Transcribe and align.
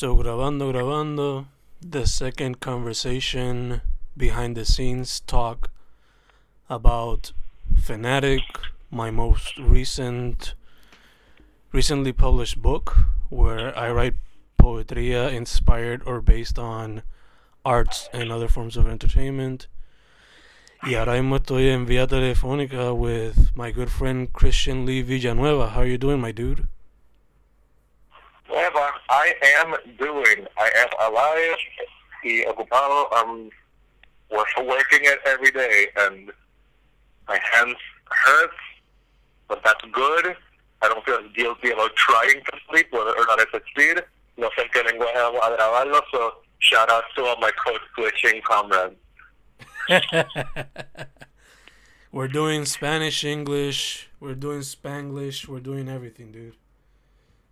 So, 0.00 0.16
grabando, 0.16 0.72
grabando, 0.72 1.44
the 1.82 2.06
second 2.06 2.58
conversation 2.58 3.82
behind 4.16 4.56
the 4.56 4.64
scenes 4.64 5.20
talk 5.20 5.70
about 6.70 7.32
Fanatic, 7.82 8.40
my 8.90 9.10
most 9.10 9.58
recent, 9.58 10.54
recently 11.70 12.14
published 12.14 12.62
book, 12.62 12.96
where 13.28 13.78
I 13.78 13.90
write 13.90 14.14
poetry 14.56 15.12
inspired 15.12 16.00
or 16.06 16.22
based 16.22 16.58
on 16.58 17.02
arts 17.62 18.08
and 18.10 18.32
other 18.32 18.48
forms 18.48 18.78
of 18.78 18.88
entertainment. 18.88 19.66
Y 20.82 20.94
ahora 20.94 21.20
mismo 21.20 21.36
estoy 21.36 21.68
en 21.68 21.84
vía 21.84 22.06
telefónica 22.06 22.96
with 22.96 23.54
my 23.54 23.70
good 23.70 23.90
friend 23.90 24.32
Christian 24.32 24.86
Lee 24.86 25.02
Villanueva. 25.02 25.68
How 25.72 25.80
are 25.82 25.86
you 25.86 25.98
doing, 25.98 26.22
my 26.22 26.32
dude? 26.32 26.68
Eva, 28.52 28.90
I 29.08 29.34
am 29.58 29.74
doing. 29.98 30.46
I 30.58 30.70
am 30.76 31.12
alive 31.12 31.56
y 32.24 32.44
ocupado. 32.48 33.08
I'm 33.12 33.50
working 34.66 35.00
it 35.02 35.18
every 35.26 35.50
day, 35.50 35.86
and 35.96 36.30
my 37.28 37.38
hands 37.52 37.76
hurt, 38.06 38.50
but 39.48 39.62
that's 39.64 39.84
good. 39.92 40.36
I 40.82 40.88
don't 40.88 41.04
feel 41.04 41.20
guilty 41.34 41.70
about 41.70 41.94
trying 41.96 42.42
to 42.44 42.52
sleep, 42.68 42.88
whether 42.90 43.10
or 43.10 43.26
not 43.26 43.40
I 43.40 43.44
succeed. 43.52 44.02
No 44.36 44.48
sé 44.56 44.70
qué 44.72 44.82
lenguaje 44.82 45.14
vamos 45.14 45.40
a 45.42 45.56
grabarlo, 45.56 46.00
so 46.10 46.32
shout 46.58 46.90
out 46.90 47.04
to 47.16 47.24
all 47.24 47.36
my 47.40 47.50
code 47.50 47.80
switching 47.94 48.40
comrades. 48.42 48.96
we're 52.12 52.28
doing 52.28 52.64
Spanish, 52.64 53.24
English, 53.24 54.08
we're 54.18 54.34
doing 54.34 54.60
Spanglish, 54.60 55.46
we're 55.46 55.60
doing 55.60 55.88
everything, 55.88 56.32
dude. 56.32 56.56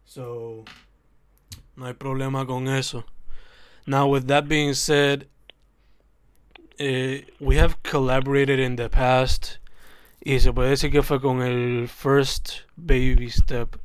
So, 0.06 0.64
no 1.78 1.86
hay 1.86 1.94
problema 1.94 2.44
con 2.44 2.66
eso. 2.68 3.04
Now, 3.86 4.08
with 4.08 4.26
that 4.26 4.48
being 4.48 4.74
said, 4.74 5.28
uh, 6.80 7.22
we 7.40 7.56
have 7.56 7.82
collaborated 7.82 8.58
in 8.58 8.76
the 8.76 8.88
past 8.88 9.58
y 10.24 10.38
se 10.38 10.52
puede 10.52 10.70
decir 10.70 10.90
que 10.90 11.02
fue 11.02 11.20
con 11.20 11.40
el 11.40 11.86
first 11.86 12.62
baby 12.76 13.30
step 13.30 13.76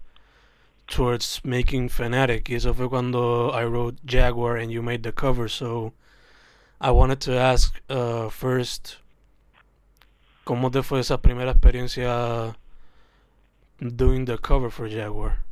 towards 0.87 1.45
making 1.45 1.87
Fanatic. 1.87 2.49
Y 2.49 2.55
eso 2.55 2.73
fue 2.73 2.89
cuando 2.89 3.51
I 3.51 3.63
wrote 3.63 3.99
Jaguar 4.05 4.57
and 4.57 4.71
you 4.71 4.81
made 4.81 5.03
the 5.03 5.11
cover. 5.11 5.47
So 5.47 5.93
I 6.81 6.91
wanted 6.91 7.21
to 7.21 7.37
ask 7.37 7.79
uh, 7.89 8.29
first, 8.29 8.97
¿cómo 10.45 10.71
te 10.71 10.81
fue 10.81 10.99
esa 10.99 11.19
primera 11.19 11.51
experiencia 11.51 12.55
doing 13.79 14.25
the 14.25 14.37
cover 14.37 14.71
for 14.71 14.89
Jaguar? 14.89 15.43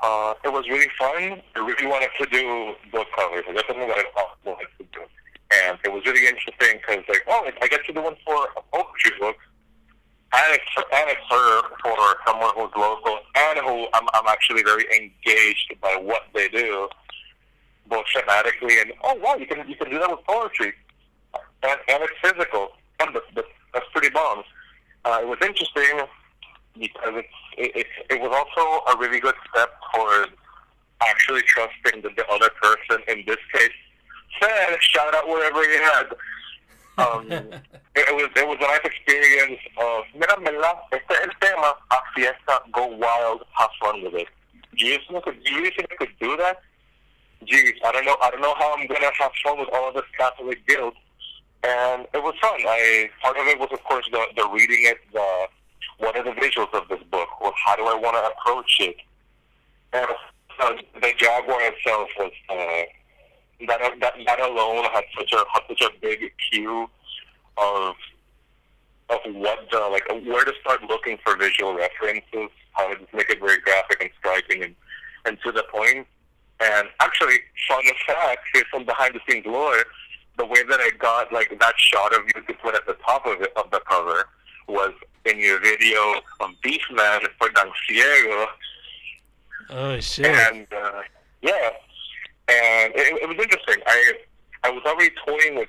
Uh, 0.00 0.34
it 0.44 0.52
was 0.52 0.68
really 0.68 0.88
fun. 0.98 1.40
I 1.54 1.58
really 1.58 1.86
wanted 1.86 2.10
to 2.20 2.26
do 2.26 2.74
book 2.92 3.08
covers. 3.16 3.44
That's 3.46 3.66
something 3.66 3.88
that 3.88 3.98
I 3.98 4.24
wanted 4.44 4.68
to 4.78 4.84
do. 4.92 5.00
And 5.64 5.78
it 5.84 5.92
was 5.92 6.04
really 6.04 6.26
interesting 6.26 6.80
because, 6.80 7.04
like, 7.08 7.24
oh, 7.28 7.48
I 7.62 7.68
get 7.68 7.84
to 7.86 7.92
do 7.92 8.02
one 8.02 8.16
for 8.24 8.48
a 8.56 8.62
poetry 8.72 9.12
book. 9.18 9.36
And 10.34 10.54
it's, 10.54 10.64
and 10.76 11.10
it's 11.10 11.20
for, 11.28 11.78
for 11.82 11.96
someone 12.26 12.50
who's 12.56 12.72
local 12.76 13.18
and 13.36 13.58
who 13.60 13.86
I'm, 13.94 14.06
I'm 14.12 14.26
actually 14.26 14.62
very 14.64 14.84
engaged 14.92 15.74
by 15.80 15.96
what 16.02 16.22
they 16.34 16.48
do 16.48 16.88
both 17.88 18.04
thematically 18.14 18.80
and 18.80 18.92
oh 19.04 19.14
wow, 19.22 19.36
you 19.36 19.46
can 19.46 19.68
you 19.68 19.76
can 19.76 19.90
do 19.90 19.98
that 19.98 20.10
with 20.10 20.24
poetry, 20.26 20.72
and 21.62 21.78
and 21.88 22.02
it's 22.02 22.12
physical. 22.22 22.70
And 23.00 23.14
that's, 23.14 23.48
that's, 23.74 23.86
pretty 23.92 24.08
bomb. 24.08 24.42
Uh, 25.04 25.18
it 25.20 25.28
was 25.28 25.36
interesting 25.42 26.00
because 26.78 27.14
it's, 27.14 27.28
it, 27.58 27.76
it 27.76 27.86
it 28.10 28.20
was 28.20 28.32
also 28.32 28.84
a 28.92 28.98
really 28.98 29.20
good 29.20 29.34
step 29.50 29.70
towards 29.94 30.32
actually 31.02 31.42
trusting 31.42 32.02
the, 32.02 32.10
the 32.16 32.26
other 32.28 32.50
person. 32.62 33.02
In 33.08 33.24
this 33.26 33.38
case, 33.52 33.70
said 34.40 34.76
shout 34.80 35.14
out 35.14 35.28
wherever 35.28 35.62
he 35.62 35.76
had. 35.76 36.06
Um, 36.98 37.30
it, 37.30 37.62
it 37.94 38.14
was 38.14 38.30
it 38.36 38.46
was 38.46 38.58
a 38.60 38.66
nice 38.66 38.84
experience 38.84 39.60
of 39.78 40.04
mira, 40.14 40.36
¿verdad? 40.40 40.76
Este 40.92 41.10
es 41.10 41.20
el 41.20 41.32
tema. 41.40 41.74
A 41.90 41.96
fiesta, 42.14 42.60
go 42.72 42.86
wild, 42.86 43.44
have 43.52 43.70
fun 43.80 44.02
with 44.02 44.14
it. 44.14 44.28
Do 44.78 44.86
you 44.86 44.98
think 45.08 45.24
do 45.24 45.52
you 45.52 45.70
think 45.70 45.88
I 45.90 45.96
could 45.96 46.18
do 46.20 46.36
that? 46.36 46.60
geez, 47.44 47.74
I 47.84 47.92
don't 47.92 48.04
know, 48.04 48.16
I 48.22 48.30
don't 48.30 48.40
know 48.40 48.54
how 48.58 48.74
I'm 48.76 48.86
gonna 48.86 49.10
have 49.18 49.32
fun 49.44 49.58
with 49.58 49.68
all 49.72 49.88
of 49.88 49.94
this 49.94 50.04
Catholic 50.18 50.66
guilt. 50.66 50.94
And 51.62 52.06
it 52.14 52.22
was 52.22 52.34
fun. 52.40 52.60
I 52.66 53.10
part 53.22 53.36
of 53.36 53.46
it 53.46 53.58
was, 53.58 53.70
of 53.72 53.82
course, 53.84 54.06
the 54.12 54.24
the 54.36 54.48
reading 54.48 54.82
it, 54.82 54.98
the 55.12 55.46
what 55.98 56.16
are 56.16 56.24
the 56.24 56.32
visuals 56.32 56.72
of 56.74 56.88
this 56.88 57.02
book, 57.10 57.28
or 57.40 57.52
how 57.64 57.76
do 57.76 57.82
I 57.82 57.94
want 57.94 58.16
to 58.16 58.30
approach 58.32 58.76
it. 58.80 58.96
And 59.92 60.06
uh, 60.60 60.72
the 61.00 61.12
Jaguar 61.16 61.60
itself 61.62 62.08
was 62.18 62.32
uh, 62.48 63.66
that, 63.66 63.80
that 64.00 64.14
that 64.26 64.40
alone 64.40 64.84
had 64.92 65.04
such 65.16 65.32
a 65.32 65.44
had 65.52 65.62
such 65.68 65.82
a 65.82 65.90
big 66.00 66.32
cue 66.50 66.88
of 67.56 67.94
of 69.08 69.20
what 69.34 69.58
the 69.70 69.78
like 69.78 70.08
where 70.26 70.44
to 70.44 70.52
start 70.60 70.82
looking 70.88 71.18
for 71.24 71.36
visual 71.36 71.74
references, 71.74 72.50
how 72.72 72.92
to 72.92 73.00
make 73.14 73.30
it 73.30 73.40
very 73.40 73.60
graphic 73.60 74.00
and 74.00 74.10
striking 74.18 74.62
and 74.62 74.74
and 75.24 75.38
to 75.44 75.52
the 75.52 75.64
point. 75.72 76.06
And 76.60 76.88
actually, 77.00 77.36
fun 77.68 77.82
fact, 78.06 78.40
here's 78.54 78.64
some 78.72 78.84
behind 78.84 79.14
the 79.14 79.20
scenes 79.28 79.46
lore. 79.46 79.84
The 80.38 80.46
way 80.46 80.62
that 80.68 80.80
I 80.80 80.90
got 80.98 81.32
like 81.32 81.56
that 81.58 81.74
shot 81.78 82.14
of 82.14 82.22
you 82.34 82.42
to 82.42 82.54
put 82.62 82.74
at 82.74 82.86
the 82.86 82.96
top 83.06 83.26
of 83.26 83.40
it 83.40 83.52
of 83.56 83.70
the 83.70 83.80
cover 83.88 84.28
was 84.68 84.92
in 85.26 85.38
your 85.40 85.60
video 85.60 86.14
of 86.40 86.50
Beastman 86.64 87.26
for 87.38 87.48
Don 87.50 87.70
Ciego. 87.86 88.46
Oh 89.70 90.00
shit! 90.00 90.26
And 90.26 90.66
uh, 90.72 91.02
yeah, 91.42 91.70
and 92.48 92.92
it, 92.94 93.22
it 93.22 93.28
was 93.28 93.36
interesting. 93.42 93.82
I 93.86 94.12
I 94.62 94.70
was 94.70 94.82
already 94.86 95.10
toying 95.26 95.56
with 95.56 95.68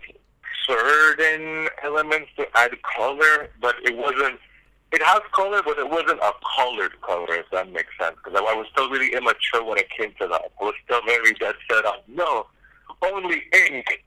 certain 0.67 1.69
elements 1.83 2.29
to 2.37 2.47
add 2.55 2.71
color, 2.83 3.49
but 3.59 3.75
it 3.83 3.97
wasn't 3.97 4.39
it 4.91 5.01
has 5.03 5.21
color, 5.33 5.61
but 5.63 5.77
it 5.77 5.89
wasn't 5.89 6.19
a 6.21 6.31
colored 6.55 6.99
color, 7.01 7.35
if 7.35 7.45
that 7.51 7.71
makes 7.71 7.89
sense. 7.99 8.15
Because 8.23 8.39
I, 8.39 8.51
I 8.51 8.55
was 8.55 8.67
still 8.71 8.89
really 8.89 9.13
immature 9.13 9.63
when 9.63 9.77
it 9.77 9.89
came 9.89 10.13
to 10.19 10.27
that. 10.27 10.51
I 10.61 10.63
was 10.63 10.75
still 10.85 11.01
very 11.05 11.33
dead 11.33 11.55
set 11.69 11.85
on 11.85 11.97
no, 12.07 12.47
only 13.01 13.43
ink. 13.53 14.03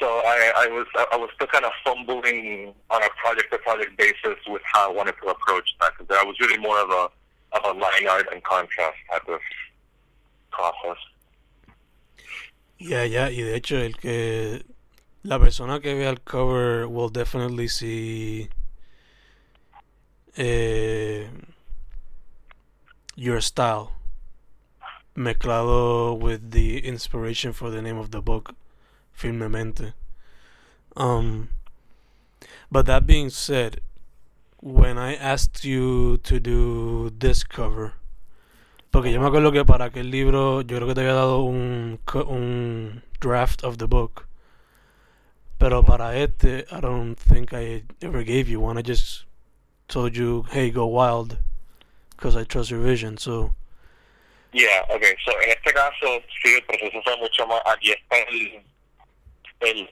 So 0.00 0.06
I, 0.06 0.52
I 0.56 0.66
was 0.68 0.86
I 1.12 1.16
was 1.16 1.28
still 1.34 1.46
kind 1.46 1.66
of 1.66 1.72
fumbling 1.84 2.72
on 2.88 3.02
a 3.02 3.10
project 3.22 3.52
to 3.52 3.58
project 3.58 3.98
basis 3.98 4.38
with 4.48 4.62
how 4.64 4.90
I 4.90 4.92
wanted 4.92 5.14
to 5.22 5.28
approach 5.28 5.68
that. 5.80 5.92
I 6.10 6.24
was 6.24 6.40
really 6.40 6.58
more 6.58 6.80
of 6.80 6.88
a 6.88 7.10
of 7.52 7.76
a 7.76 7.78
line 7.78 8.08
art 8.08 8.26
and 8.32 8.42
contrast 8.42 8.96
type 9.10 9.28
of 9.28 9.40
process. 10.50 10.96
Yeah, 12.78 13.04
yeah, 13.04 13.26
y 13.28 13.42
de 13.42 13.56
hecho 13.56 13.76
el 13.76 13.92
que 13.92 14.64
la 15.22 15.38
persona 15.38 15.80
que 15.80 15.94
vea 15.94 16.08
el 16.08 16.20
cover 16.24 16.88
will 16.88 17.10
definitely 17.10 17.68
see 17.68 18.48
eh, 20.38 21.26
your 23.16 23.42
style 23.42 23.92
mezclado 25.14 26.18
with 26.18 26.52
the 26.52 26.78
inspiration 26.78 27.52
for 27.52 27.68
the 27.68 27.82
name 27.82 27.98
of 27.98 28.12
the 28.12 28.22
book 28.22 28.54
firmemente 29.12 29.94
um 30.96 31.48
but 32.70 32.86
that 32.86 33.06
being 33.06 33.30
said 33.30 33.80
when 34.62 34.98
I 34.98 35.14
asked 35.14 35.64
you 35.64 36.18
to 36.18 36.38
do 36.38 37.10
this 37.10 37.44
cover 37.44 37.94
porque 38.92 39.12
yo 39.12 39.20
me 39.20 39.26
acuerdo 39.26 39.52
que 39.52 39.64
para 39.64 39.86
aquel 39.86 40.10
libro 40.10 40.62
yo 40.62 40.76
creo 40.76 40.88
que 40.88 40.94
te 40.94 41.00
había 41.00 41.14
dado 41.14 41.42
un 41.42 42.00
un 42.26 43.02
draft 43.20 43.64
of 43.64 43.78
the 43.78 43.86
book 43.86 44.26
pero 45.58 45.82
para 45.82 46.16
este 46.16 46.66
I 46.70 46.80
don't 46.80 47.16
think 47.16 47.52
I 47.52 47.84
ever 48.02 48.22
gave 48.24 48.48
you 48.48 48.60
one 48.60 48.78
I 48.78 48.82
just 48.82 49.26
told 49.90 50.16
you, 50.16 50.46
hey, 50.50 50.70
go 50.70 50.86
wild, 50.86 51.36
because 52.10 52.36
I 52.36 52.44
trust 52.44 52.70
your 52.70 52.80
vision. 52.80 53.18
So. 53.18 53.54
Yeah, 54.52 54.82
okay. 54.90 55.14
So 55.24 55.32
en 55.42 55.50
este 55.50 55.72
caso, 55.74 56.22
sí, 56.42 56.54
el 56.54 56.62
proceso 56.62 57.02
fue 57.02 57.16
mucho 57.18 57.46
más. 57.46 57.60
Aquí 57.66 57.92
está 57.92 58.16
el. 58.28 58.62
El 59.62 59.86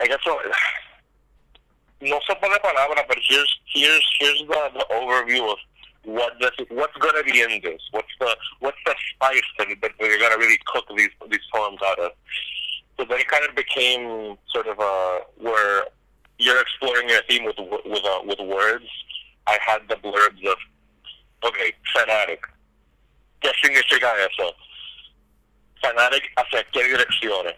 I 0.00 0.06
guess 0.06 0.18
so, 0.24 0.38
no 2.00 2.20
se 2.26 2.34
pone 2.40 2.58
palabra, 2.60 3.04
but 3.08 3.18
here's 3.28 3.60
here's 3.66 4.04
here's 4.18 4.40
the, 4.40 4.70
the 4.74 4.86
overview 4.90 5.52
of 5.52 5.58
what 6.04 6.34
this 6.40 6.50
what's 6.70 6.96
going 6.98 7.14
to 7.16 7.30
be 7.30 7.40
in 7.40 7.60
this. 7.62 7.80
What's 7.92 8.08
the 8.20 8.36
what's 8.60 8.78
the 8.84 8.94
spice 9.14 9.42
that, 9.58 9.68
that 9.82 9.92
you're 10.00 10.18
going 10.18 10.32
to 10.32 10.38
really 10.38 10.58
cook 10.66 10.84
these 10.96 11.10
these 11.30 11.46
poems 11.52 11.78
out 11.84 11.98
of. 11.98 12.12
So 12.96 13.04
then 13.04 13.20
it 13.20 13.28
kind 13.28 13.44
of 13.48 13.54
became 13.54 14.36
sort 14.52 14.66
of 14.66 14.78
a 14.78 15.20
where 15.38 15.86
you're 16.38 16.60
exploring 16.60 17.08
your 17.08 17.22
theme 17.28 17.44
with 17.44 17.56
with 17.58 18.04
uh, 18.04 18.20
with 18.24 18.38
words. 18.40 18.86
I 19.46 19.58
had 19.64 19.82
the 19.88 19.96
blurbs 19.96 20.44
of 20.50 20.56
okay, 21.44 21.72
fanatic. 21.94 22.40
guessing 23.44 23.74
¿Qué 23.74 23.82
significa 23.82 24.12
eso? 24.24 24.54
Fanatic 25.84 26.30
hacia 26.36 26.64
qué 26.72 26.82
direcciones? 26.88 27.54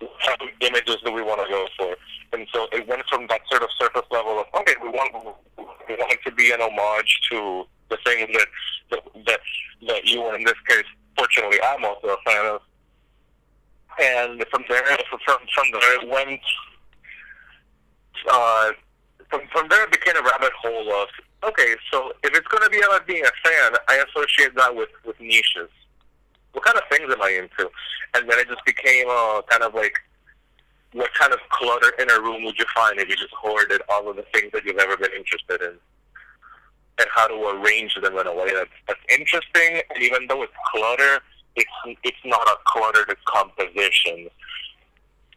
What 0.00 0.40
images 0.60 0.96
do 1.04 1.12
we 1.12 1.22
want 1.22 1.40
to 1.40 1.48
go 1.48 1.66
for? 1.78 1.96
And 2.32 2.46
so 2.52 2.66
it 2.72 2.86
went 2.86 3.02
from 3.08 3.26
that 3.28 3.40
sort 3.48 3.62
of 3.62 3.68
surface 3.78 4.08
level 4.10 4.40
of 4.40 4.46
okay, 4.60 4.74
we 4.82 4.88
want 4.88 5.12
we 5.88 5.94
want 5.94 6.12
it 6.12 6.20
to 6.24 6.32
be 6.32 6.50
an 6.50 6.60
homage 6.60 7.20
to 7.30 7.64
the 7.88 7.98
things 8.04 8.28
that 8.32 8.48
that, 8.90 9.00
that 9.26 9.40
that 9.86 10.04
you 10.04 10.22
were 10.22 10.34
in 10.34 10.44
this 10.44 10.60
case, 10.68 10.84
fortunately, 11.16 11.58
I'm 11.62 11.84
also 11.84 12.08
a 12.08 12.16
fan 12.24 12.46
of. 12.46 12.60
And 14.00 14.44
from 14.50 14.64
there, 14.68 14.82
from 15.08 15.38
from 15.54 15.66
there, 15.72 16.02
it 16.02 16.08
went. 16.08 16.40
Uh, 18.30 18.72
from 19.28 19.42
from 19.52 19.68
there, 19.68 19.84
it 19.84 19.92
became 19.92 20.16
a 20.16 20.22
rabbit 20.22 20.52
hole 20.62 20.92
of 21.02 21.08
okay. 21.44 21.74
So 21.90 22.12
if 22.22 22.34
it's 22.36 22.48
going 22.48 22.62
to 22.64 22.70
be 22.70 22.78
about 22.78 23.06
being 23.06 23.24
a 23.24 23.48
fan, 23.48 23.72
I 23.88 24.02
associate 24.08 24.54
that 24.56 24.74
with 24.74 24.88
with 25.04 25.20
niches. 25.20 25.68
What 26.52 26.64
kind 26.64 26.76
of 26.76 26.84
things 26.90 27.12
am 27.12 27.22
I 27.22 27.30
into? 27.30 27.70
And 28.14 28.28
then 28.28 28.38
it 28.38 28.48
just 28.48 28.64
became 28.64 29.06
uh, 29.08 29.42
kind 29.48 29.62
of 29.62 29.74
like 29.74 29.94
what 30.92 31.12
kind 31.14 31.32
of 31.32 31.40
clutter 31.50 31.92
in 31.98 32.10
a 32.10 32.20
room 32.20 32.44
would 32.44 32.58
you 32.58 32.66
find 32.74 32.98
if 33.00 33.08
you 33.08 33.16
just 33.16 33.32
hoarded 33.32 33.80
all 33.88 34.08
of 34.08 34.16
the 34.16 34.24
things 34.34 34.52
that 34.52 34.64
you've 34.64 34.78
ever 34.78 34.96
been 34.96 35.12
interested 35.16 35.60
in? 35.62 35.78
And 36.98 37.08
how 37.14 37.26
to 37.26 37.34
arrange 37.34 37.94
them 37.94 38.18
in 38.18 38.26
a 38.26 38.34
way 38.34 38.52
that's, 38.52 38.70
that's 38.86 39.00
interesting. 39.08 39.80
Even 39.98 40.26
though 40.28 40.42
it's 40.42 40.52
clutter, 40.70 41.20
it's, 41.56 41.70
it's 42.04 42.24
not 42.24 42.46
a 42.46 42.56
cluttered 42.66 43.16
composition. 43.24 44.28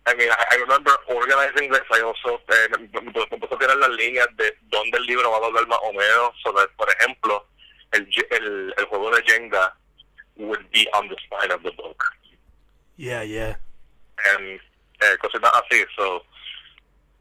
I 0.07 0.13
mean, 0.15 0.29
I, 0.29 0.45
I 0.51 0.56
remember 0.57 0.91
organizing 1.09 1.71
this. 1.71 1.81
I 1.91 2.01
also 2.01 2.39
eh, 2.50 2.67
me 2.77 2.88
puse 3.12 3.25
a 3.51 3.57
tirar 3.57 3.77
las 3.77 3.97
de 4.38 4.57
dónde 4.69 4.97
el 4.97 5.06
libro 5.07 5.31
va 5.31 5.38
a 5.38 5.41
doblar 5.41 5.67
más 5.67 5.79
o 5.81 5.94
menos. 5.94 6.33
So 6.44 6.51
that, 6.51 6.69
por 6.77 6.88
ejemplo, 6.89 7.45
el 7.94 8.85
juego 8.85 9.12
de 9.15 9.23
Jenga 9.23 9.73
would 10.38 10.64
be 10.75 10.88
on 10.94 11.07
the 11.07 11.16
spine 11.25 11.51
of 11.51 11.63
the 11.63 11.72
book. 11.72 12.04
Yeah, 12.98 13.22
yeah. 13.24 13.56
And 14.36 14.60
because 15.00 15.31
uh, 15.33 15.39
cositas 15.39 15.62
así. 15.72 15.83
So 15.98 16.19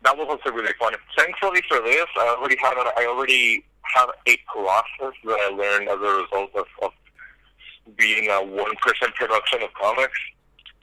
that 0.03 0.19
was 0.19 0.27
also 0.29 0.55
really 0.55 0.75
fun. 0.79 0.93
Thankfully 1.17 1.62
for 1.69 1.81
this, 1.81 2.06
I 2.17 2.37
already 2.37 2.56
had 2.61 2.75
a, 2.75 2.93
I 2.99 3.06
already 3.06 3.65
have 3.95 4.11
a 4.27 4.37
process 4.53 5.15
that 5.25 5.39
I 5.41 5.49
learned 5.55 5.89
as 5.89 5.99
a 5.99 6.23
result 6.23 6.51
of, 6.55 6.67
of 6.83 6.93
being 7.97 8.29
a 8.31 8.43
one 8.43 8.75
person 8.83 9.09
production 9.15 9.62
of 9.62 9.73
comics. 9.75 10.19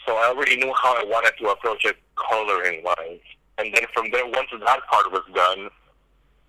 So 0.06 0.16
I 0.16 0.28
already 0.30 0.56
knew 0.58 0.74
how 0.82 0.96
I 0.96 1.04
wanted 1.04 1.34
to 1.40 1.50
approach 1.50 1.86
it 1.86 1.98
coloring 2.16 2.84
wise. 2.84 3.20
And 3.58 3.74
then 3.76 3.84
from 3.94 4.10
there, 4.12 4.26
once 4.26 4.50
that 4.52 4.80
part 4.90 5.12
was 5.12 5.24
done, 5.36 5.70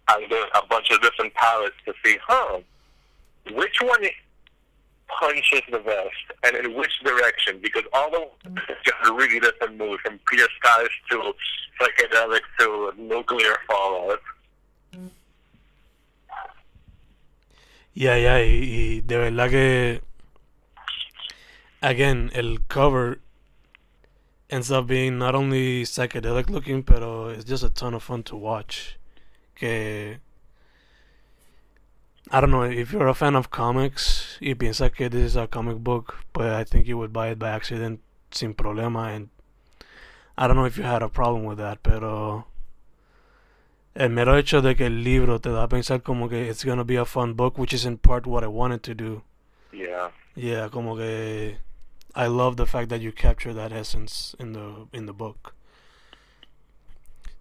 I 0.08 0.20
did 0.28 0.46
a 0.54 0.66
bunch 0.66 0.90
of 0.90 1.02
different 1.02 1.34
palettes 1.34 1.76
to 1.86 1.92
see, 2.04 2.16
huh, 2.26 2.60
which 3.52 3.76
one 3.82 4.04
punches 5.22 5.62
the 5.70 5.78
best 5.78 6.24
and 6.42 6.56
in 6.56 6.74
which 6.74 6.94
direction 7.04 7.60
because 7.62 7.84
all 7.92 8.10
the 8.10 8.22
just 8.84 9.02
really 9.18 9.38
different 9.38 9.76
moves 9.78 10.00
from 10.04 10.18
clear 10.24 10.48
skies 10.58 10.88
to 11.08 11.32
psychedelic 11.78 12.44
to 12.58 12.92
nuclear 12.98 13.54
fallout. 13.68 14.20
Yeah, 17.94 18.16
yeah, 18.16 18.38
y, 18.38 18.58
y 18.76 19.02
de 19.06 19.16
verdad 19.18 19.50
que 19.50 20.00
again 21.82 22.30
el 22.34 22.58
cover 22.68 23.20
ends 24.50 24.72
up 24.72 24.86
being 24.86 25.18
not 25.18 25.34
only 25.34 25.84
psychedelic 25.84 26.50
looking, 26.50 26.82
pero 26.82 27.28
it's 27.28 27.44
just 27.44 27.62
a 27.62 27.70
ton 27.70 27.94
of 27.94 28.02
fun 28.02 28.22
to 28.24 28.36
watch. 28.36 28.98
Que 29.54 30.18
I 32.30 32.40
don't 32.40 32.50
know 32.50 32.62
if 32.62 32.92
you're 32.92 33.08
a 33.08 33.14
fan 33.14 33.34
of 33.34 33.50
comics 33.50 34.38
y 34.40 34.54
piensas 34.54 34.92
que 34.94 35.08
this 35.10 35.22
is 35.32 35.36
a 35.36 35.46
comic 35.48 35.78
book, 35.78 36.24
but 36.32 36.46
I 36.52 36.64
think 36.64 36.86
you 36.86 36.96
would 36.96 37.12
buy 37.12 37.28
it 37.28 37.38
by 37.38 37.50
accident 37.50 38.00
sin 38.30 38.54
problema. 38.54 39.14
And 39.14 39.28
I 40.38 40.46
don't 40.46 40.56
know 40.56 40.64
if 40.64 40.78
you 40.78 40.84
had 40.84 41.02
a 41.02 41.08
problem 41.08 41.44
with 41.44 41.58
that, 41.58 41.82
pero 41.82 42.46
el 43.94 44.08
mero 44.08 44.36
hecho 44.36 44.60
de 44.62 44.74
que 44.74 44.86
el 44.86 45.02
libro 45.04 45.38
te 45.38 45.50
da 45.50 45.64
a 45.64 45.68
pensar 45.68 46.02
como 46.02 46.28
que 46.28 46.48
it's 46.48 46.64
gonna 46.64 46.84
be 46.84 46.96
a 46.96 47.04
fun 47.04 47.34
book, 47.34 47.58
which 47.58 47.74
is 47.74 47.84
in 47.84 47.98
part 47.98 48.26
what 48.26 48.42
I 48.44 48.46
wanted 48.48 48.82
to 48.84 48.94
do. 48.94 49.22
Yeah. 49.72 50.10
Yeah, 50.34 50.68
como 50.68 50.96
que 50.96 51.58
I 52.14 52.26
love 52.28 52.56
the 52.56 52.66
fact 52.66 52.88
that 52.90 53.00
you 53.00 53.12
capture 53.12 53.52
that 53.52 53.72
essence 53.72 54.34
in 54.38 54.52
the 54.52 54.86
in 54.92 55.06
the 55.06 55.12
book. 55.12 55.54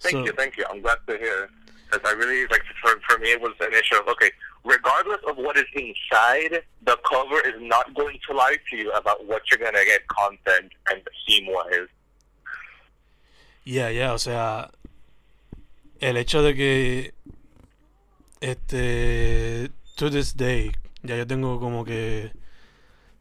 Thank 0.02 0.14
So- 0.14 0.26
you, 0.26 0.32
thank 0.34 0.58
you. 0.58 0.66
I'm 0.70 0.82
glad 0.82 0.98
to 1.08 1.18
hear. 1.18 1.50
Because 1.90 2.10
I 2.10 2.14
really 2.16 2.48
like 2.48 2.64
for 2.82 3.00
for 3.08 3.20
me 3.20 3.32
it 3.32 3.42
was 3.42 3.54
an 3.60 3.74
issue 3.74 3.96
of 3.98 4.08
okay, 4.08 4.32
regardless 4.64 5.22
of 5.28 5.38
what 5.38 5.58
is 5.58 5.66
inside, 5.76 6.62
the 6.84 6.98
cover 7.10 7.40
is 7.48 7.60
not 7.60 7.94
going 7.94 8.18
to 8.28 8.34
lie 8.36 8.58
to 8.70 8.78
you 8.78 8.92
about 8.92 9.26
what 9.26 9.42
you're 9.50 9.60
gonna 9.60 9.86
get 9.86 10.08
content 10.08 10.72
and 10.90 11.02
theme 11.28 11.48
wise. 11.48 11.90
Yeah, 13.64 13.90
yeah, 13.90 14.14
o 14.14 14.18
sea, 14.18 14.72
el 16.00 16.18
hecho 16.18 16.42
de 16.42 16.56
que 16.56 17.14
este 18.42 19.72
to 19.96 20.10
this 20.10 20.34
day 20.34 20.72
ya 21.04 21.16
yo 21.16 21.26
tengo 21.26 21.60
como 21.60 21.86
que 21.86 22.32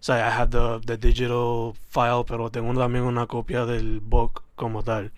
o 0.01 0.03
sea, 0.03 0.27
I 0.27 0.31
have 0.31 0.51
the, 0.51 0.81
the 0.87 0.97
digital 0.97 1.75
file, 1.91 2.25
pero 2.25 2.51
tengo 2.51 2.73
también 2.73 3.05
una 3.05 3.27
copia 3.27 3.67
del 3.67 4.01
book 4.01 4.43
como 4.57 4.83
tal. 4.83 5.13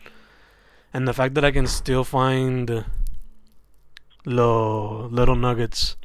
And 0.93 1.07
the 1.07 1.13
fact 1.13 1.35
that 1.35 1.45
I 1.45 1.53
can 1.53 1.69
still 1.69 2.03
find 2.03 2.85
los 4.25 5.13
little 5.13 5.37
nuggets, 5.37 5.97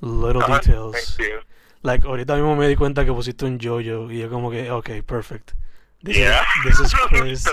little 0.00 0.42
details. 0.42 1.18
Like, 1.82 2.04
ahorita 2.04 2.34
mismo 2.34 2.56
me 2.56 2.68
di 2.68 2.76
cuenta 2.76 3.04
que 3.04 3.12
pusiste 3.12 3.46
un 3.46 3.58
JoJo 3.58 4.10
y 4.10 4.18
yo 4.18 4.28
como 4.28 4.50
que, 4.50 4.70
okay, 4.70 5.00
perfect. 5.00 5.54
This 6.02 6.18
yeah. 6.18 6.44
is, 6.66 6.78
this 6.78 6.80
is 6.80 6.94
Chris. 7.08 7.48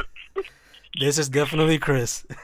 This 0.99 1.17
is 1.17 1.29
definitely 1.29 1.79
Chris. 1.79 2.25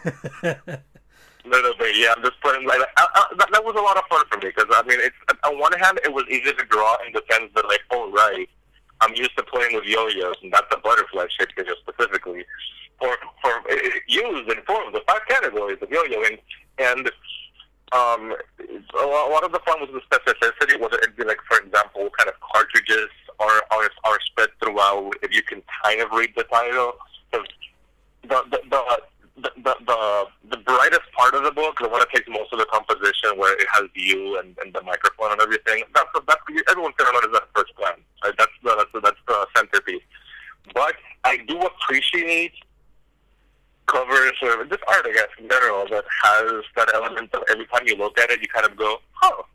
little 1.45 1.73
bit, 1.77 1.95
yeah. 1.97 2.13
I'm 2.15 2.23
just 2.23 2.39
putting 2.41 2.65
like 2.65 2.79
I, 2.97 3.05
I, 3.15 3.23
that, 3.37 3.49
that 3.51 3.63
was 3.63 3.75
a 3.75 3.81
lot 3.81 3.97
of 3.97 4.03
fun 4.09 4.23
for 4.31 4.37
me 4.37 4.51
because 4.55 4.69
I 4.71 4.83
mean, 4.87 4.99
it's 5.01 5.15
on 5.43 5.59
one 5.59 5.73
hand 5.73 5.99
it 6.03 6.13
was 6.13 6.25
easy 6.29 6.53
to 6.53 6.65
draw 6.69 6.97
in 7.05 7.13
the 7.13 7.21
sense 7.31 7.51
that 7.55 7.65
like, 7.67 7.81
oh 7.91 8.11
right, 8.11 8.47
I'm 9.01 9.13
used 9.15 9.35
to 9.37 9.43
playing 9.43 9.75
with 9.75 9.85
yo-yos 9.85 10.35
and 10.41 10.53
that's 10.53 10.67
a 10.71 10.77
butterfly 10.79 11.27
shape 11.37 11.49
yo 11.57 11.73
specifically 11.81 12.45
for 12.99 13.15
for 13.41 13.51
eh, 13.69 13.75
eh, 13.83 13.99
used 14.07 14.49
in 14.49 14.63
forms 14.63 14.95
of 14.95 15.01
five 15.07 15.21
categories 15.27 15.77
of 15.81 15.89
yo-yoing 15.89 16.39
and. 16.79 17.11
Um, 17.93 18.35
a 18.99 19.05
lot, 19.05 19.29
a 19.29 19.31
lot 19.31 19.43
of 19.43 19.51
the 19.51 19.59
fun 19.65 19.79
was 19.79 19.89
the 19.93 20.01
specificity. 20.09 20.79
Whether 20.79 20.97
it 20.97 21.15
be 21.15 21.23
like, 21.23 21.37
for 21.47 21.57
example, 21.59 22.09
kind 22.17 22.27
of 22.27 22.35
cartridges 22.41 23.09
are 23.39 23.61
are, 23.71 23.89
are 24.03 24.19
spread 24.25 24.49
throughout. 24.61 25.13
If 25.21 25.33
you 25.33 25.43
can 25.43 25.61
kind 25.83 26.01
of 26.01 26.11
read 26.11 26.31
the 26.35 26.43
title, 26.43 26.93
the 27.31 27.45
the, 28.23 28.43
the 28.49 29.01
the, 29.35 29.51
the, 29.63 29.75
the, 29.87 30.25
the 30.51 30.57
brightest 30.57 31.01
part 31.17 31.33
of 31.33 31.43
the 31.43 31.51
book, 31.51 31.77
the 31.81 31.89
one 31.89 31.99
that 31.99 32.09
takes 32.13 32.29
most 32.29 32.53
of 32.53 32.59
the 32.59 32.65
composition, 32.71 33.37
where 33.37 33.53
it 33.59 33.67
has 33.73 33.85
you 33.95 34.39
and, 34.39 34.55
and 34.63 34.73
the 34.73 34.81
microphone 34.81 35.31
and 35.31 35.41
everything, 35.41 35.83
that's, 35.95 36.09
the, 36.13 36.21
that's 36.27 36.39
everyone's 36.69 36.93
going 36.97 37.09
to 37.09 37.13
notice 37.13 37.31
that 37.33 37.49
first 37.55 37.75
glance. 37.75 37.99
Right? 38.23 38.33
That's, 38.37 38.51
the, 38.63 38.75
that's, 38.77 38.91
the, 38.93 39.01
that's 39.01 39.17
the 39.27 39.47
centerpiece. 39.55 40.03
But 40.73 40.95
I 41.23 41.37
do 41.47 41.59
appreciate 41.59 42.53
covers 43.85 44.33
or 44.41 44.65
just 44.65 44.83
art, 44.87 45.05
I 45.05 45.13
guess, 45.13 45.27
in 45.39 45.47
general, 45.49 45.85
that 45.89 46.05
has 46.23 46.63
that 46.75 46.93
element 46.93 47.33
of 47.33 47.43
every 47.49 47.65
time 47.67 47.83
you 47.85 47.95
look 47.95 48.17
at 48.19 48.29
it, 48.29 48.41
you 48.41 48.47
kind 48.47 48.65
of 48.65 48.75
go, 48.75 48.97
oh, 49.23 49.45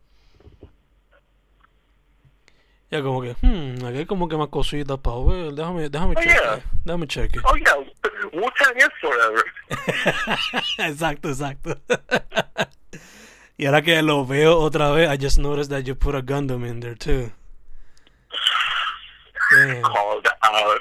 Ya 2.90 3.02
como 3.02 3.20
que, 3.20 3.34
hmm, 3.42 3.84
aquí 3.84 3.98
hay 3.98 4.06
como 4.06 4.28
que 4.28 4.36
más 4.38 4.48
cositas 4.48 4.98
para 4.98 5.16
ver, 5.18 5.52
déjame, 5.52 5.90
déjame 5.90 6.14
Oh, 6.16 6.20
chequear, 6.22 6.56
yeah. 6.56 6.62
déjame 6.86 7.06
chequear. 7.06 7.44
oh 7.44 7.54
yeah, 7.56 7.74
Wu-Tang 8.32 8.76
is 8.78 8.88
forever. 8.98 9.44
exacto, 10.78 11.28
exacto. 11.28 11.76
y 13.58 13.66
ahora 13.66 13.82
que 13.82 14.00
lo 14.00 14.24
veo 14.24 14.56
otra 14.58 14.90
vez, 14.92 15.10
I 15.10 15.18
just 15.22 15.38
noticed 15.38 15.68
that 15.70 15.86
you 15.86 15.94
put 15.94 16.14
a 16.14 16.22
Gundam 16.22 16.64
in 16.66 16.80
there 16.80 16.94
too. 16.94 17.30
Damn. 19.52 19.82
Called 19.82 20.26
out. 20.42 20.80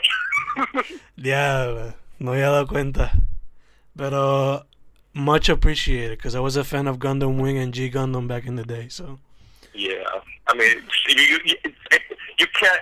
Diablo, 1.18 1.94
no 2.20 2.32
había 2.32 2.50
dado 2.52 2.68
cuenta. 2.68 3.12
Pero 3.98 4.22
uh, 4.22 4.64
much 5.14 5.50
appreciated 5.50 6.18
because 6.18 6.36
I 6.36 6.40
was 6.40 6.56
a 6.56 6.64
fan 6.64 6.88
of 6.88 7.00
Gundam 7.00 7.42
Wing 7.42 7.58
and 7.58 7.74
G 7.74 7.90
Gundam 7.90 8.28
back 8.28 8.46
in 8.46 8.56
the 8.56 8.64
day. 8.64 8.88
So 8.90 9.20
Yeah, 9.74 10.06
I 10.48 10.54
mean, 10.54 10.84
you 11.10 11.22
you, 11.24 11.40
you, 11.46 11.56
you 12.40 12.48
can't. 12.54 12.82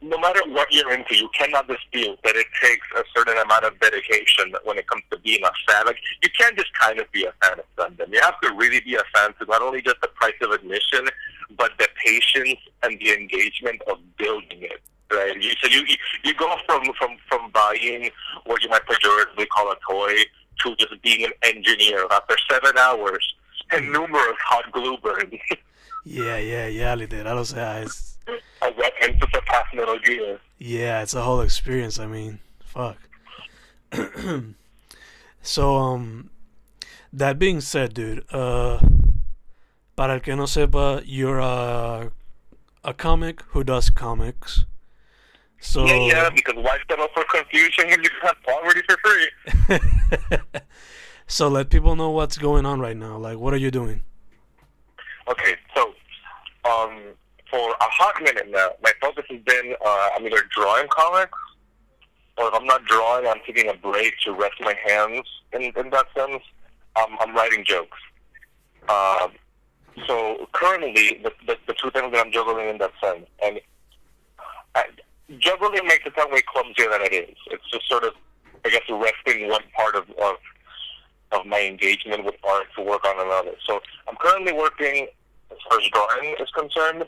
No 0.00 0.16
matter 0.18 0.40
what 0.48 0.72
you're 0.72 0.92
into, 0.92 1.16
you 1.16 1.28
cannot 1.36 1.66
dispute 1.66 2.18
that 2.22 2.36
it 2.36 2.46
takes 2.62 2.86
a 2.96 3.02
certain 3.16 3.36
amount 3.38 3.64
of 3.64 3.78
dedication 3.80 4.54
when 4.62 4.78
it 4.78 4.86
comes 4.86 5.02
to 5.10 5.18
being 5.18 5.42
a 5.42 5.50
fan. 5.66 5.86
Like 5.86 5.98
you 6.22 6.30
can't 6.38 6.56
just 6.56 6.72
kind 6.74 7.00
of 7.00 7.10
be 7.10 7.24
a 7.24 7.32
fan 7.42 7.58
of 7.58 7.66
Gundam. 7.76 8.12
You 8.12 8.20
have 8.20 8.40
to 8.42 8.54
really 8.54 8.80
be 8.80 8.94
a 8.94 9.02
fan 9.14 9.34
to 9.38 9.46
not 9.46 9.62
only 9.62 9.82
just 9.82 10.00
the 10.00 10.08
price 10.08 10.38
of 10.40 10.50
admission, 10.50 11.08
but 11.56 11.72
the 11.78 11.88
patience 12.04 12.60
and 12.82 12.98
the 13.00 13.12
engagement 13.12 13.82
of 13.90 13.98
building 14.16 14.62
it. 14.62 14.82
Right? 15.10 15.40
You, 15.40 15.52
so 15.62 15.68
you 15.70 15.84
you- 16.24 16.34
go 16.34 16.54
from 16.66 16.84
from 16.98 17.16
from 17.28 17.50
buying 17.50 18.10
what 18.44 18.62
you 18.62 18.68
might 18.68 18.84
pejoratively 18.86 19.48
call 19.48 19.72
a 19.72 19.76
toy 19.90 20.14
to 20.62 20.76
just 20.76 21.00
being 21.02 21.24
an 21.24 21.32
engineer 21.42 22.04
after 22.12 22.36
seven 22.50 22.76
hours 22.78 23.24
and 23.72 23.90
numerous 23.92 24.36
hot 24.46 24.70
glue 24.72 24.96
burns. 24.98 25.32
yeah, 26.04 26.36
yeah, 26.36 26.66
yeah, 26.66 26.94
literal. 26.94 27.38
O 27.38 27.42
sea, 27.44 27.82
it's 27.82 28.18
I 28.62 28.70
got 28.72 28.92
into 29.02 29.26
the 29.32 29.40
past 29.46 29.74
Metal 29.74 29.98
Gear. 29.98 30.38
yeah, 30.58 31.02
it's 31.02 31.14
a 31.14 31.22
whole 31.22 31.40
experience. 31.40 31.98
I 31.98 32.06
mean, 32.06 32.38
fuck. 32.60 32.98
so 35.42 35.76
um, 35.76 36.30
that 37.12 37.38
being 37.38 37.60
said, 37.60 37.94
dude, 37.94 38.24
uh, 38.32 38.78
para 39.96 40.14
el 40.14 40.20
que 40.20 40.36
no 40.36 40.44
sepa, 40.44 41.02
you're 41.06 41.38
a 41.40 42.12
a 42.84 42.94
comic 42.94 43.42
who 43.50 43.64
does 43.64 43.90
comics. 43.90 44.64
So 45.60 45.84
Yeah, 45.86 46.06
yeah, 46.06 46.30
because 46.30 46.54
why 46.56 46.78
settle 46.88 47.08
for 47.14 47.24
confusion 47.24 47.88
when 47.88 48.02
you 48.02 48.10
can 48.10 48.20
have 48.22 48.36
poverty 48.44 48.80
for 48.88 48.96
free? 49.04 50.48
so 51.26 51.48
let 51.48 51.70
people 51.70 51.96
know 51.96 52.10
what's 52.10 52.38
going 52.38 52.64
on 52.64 52.80
right 52.80 52.96
now. 52.96 53.16
Like, 53.18 53.38
what 53.38 53.52
are 53.52 53.58
you 53.58 53.70
doing? 53.70 54.02
Okay, 55.28 55.56
so 55.74 55.92
um, 56.64 56.98
for 57.50 57.70
a 57.70 57.84
hot 57.84 58.22
minute 58.22 58.46
now, 58.48 58.70
my 58.82 58.92
focus 59.00 59.24
has 59.28 59.40
been 59.42 59.74
uh, 59.84 60.08
I'm 60.16 60.24
either 60.26 60.42
drawing 60.54 60.86
comics, 60.88 61.38
or 62.36 62.48
if 62.48 62.54
I'm 62.54 62.66
not 62.66 62.84
drawing, 62.84 63.26
I'm 63.26 63.40
taking 63.46 63.68
a 63.68 63.74
break 63.74 64.14
to 64.24 64.32
rest 64.32 64.54
my 64.60 64.74
hands. 64.86 65.26
In, 65.52 65.62
in 65.62 65.90
that 65.90 66.06
sense, 66.16 66.42
um, 66.96 67.16
I'm 67.20 67.34
writing 67.34 67.64
jokes. 67.64 67.98
Uh, 68.88 69.28
so 70.06 70.48
currently, 70.52 71.20
the, 71.22 71.32
the 71.46 71.56
the 71.66 71.74
two 71.74 71.90
things 71.90 72.12
that 72.12 72.24
I'm 72.24 72.32
juggling 72.32 72.68
in 72.68 72.78
that 72.78 72.92
sense, 73.02 73.26
and 73.42 73.60
I, 74.74 74.84
juggling 75.38 75.86
makes 75.86 76.06
it 76.06 76.14
sound 76.16 76.32
way 76.32 76.42
clumsier 76.42 76.90
than 76.90 77.02
it 77.02 77.12
is. 77.12 77.36
It's 77.50 77.70
just 77.70 77.88
sort 77.88 78.04
of, 78.04 78.12
I 78.64 78.70
guess, 78.70 78.82
resting 78.88 79.48
one 79.48 79.62
part 79.74 79.94
of, 79.94 80.08
of 80.10 80.36
of 81.32 81.44
my 81.44 81.60
engagement 81.60 82.24
with 82.24 82.36
art 82.42 82.66
to 82.74 82.82
work 82.82 83.04
on 83.04 83.20
another. 83.20 83.54
So 83.66 83.80
I'm 84.08 84.16
currently 84.16 84.52
working, 84.52 85.08
as 85.50 85.58
far 85.68 85.78
as 85.78 85.86
drawing 85.90 86.34
is 86.40 86.48
concerned, 86.50 87.04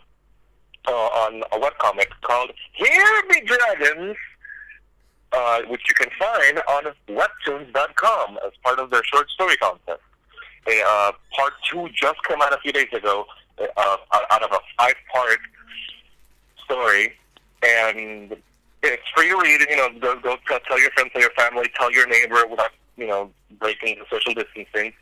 uh, 0.87 0.93
on 0.93 1.43
a 1.53 1.59
webcomic 1.59 2.09
called 2.23 2.53
Here 2.75 3.23
Be 3.29 3.41
Dragons, 3.47 4.17
uh, 5.33 5.63
which 5.69 5.83
you 5.89 5.95
can 5.95 6.11
find 6.19 6.61
on 6.69 6.93
webtoons.com 7.09 8.39
as 8.47 8.53
part 8.65 8.79
of 8.79 8.91
their 8.91 9.05
short 9.05 9.31
story 9.31 9.57
contest. 9.57 10.01
A, 10.67 10.83
uh, 10.87 11.13
part 11.35 11.55
two 11.71 11.89
just 11.95 12.23
came 12.29 12.43
out 12.43 12.53
a 12.53 12.59
few 12.59 12.73
days 12.73 12.93
ago 12.93 13.25
uh, 13.59 13.97
out 14.31 14.43
of 14.43 14.53
a 14.53 14.59
five-part 14.79 15.39
story, 16.65 17.15
and 17.63 18.37
it's 18.83 19.03
free 19.15 19.29
to 19.29 19.37
read. 19.37 19.61
You 19.69 19.77
know, 19.77 19.89
go, 20.01 20.17
go 20.21 20.37
tell, 20.47 20.81
your 20.81 20.91
friends, 20.91 21.11
tell 21.13 21.23
your 21.23 21.31
family, 21.31 21.71
tell 21.79 21.93
your 21.93 22.07
neighbor 22.07 22.47
without 22.49 22.71
you 22.97 23.07
know 23.07 23.31
breaking 23.59 23.99
the 23.99 24.05
social 24.11 24.35
distancing. 24.35 24.93